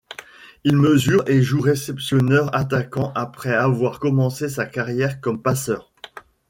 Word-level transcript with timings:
Il 0.63 0.77
mesure 0.77 1.23
et 1.27 1.43
joue 1.43 1.61
réceptionneur-attaquant 1.61 3.11
après 3.13 3.53
avoir 3.53 3.99
commencé 3.99 4.49
sa 4.49 4.65
carrière 4.65 5.21
comme 5.21 5.43
passeur. 5.43 5.93